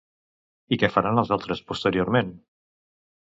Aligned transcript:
I 0.77 0.77
què 0.83 0.89
faran 0.95 1.21
els 1.23 1.33
altres 1.35 1.61
posteriorment? 1.71 2.31